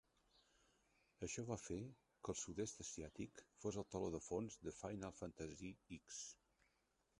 [1.27, 5.73] Això va fer que el Sud-est asiàtic fos el teló de fons de "Final Fantasy
[6.03, 6.23] X".